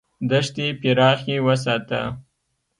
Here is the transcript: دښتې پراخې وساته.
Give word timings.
دښتې 0.29 0.67
پراخې 0.81 1.35
وساته. 1.45 2.01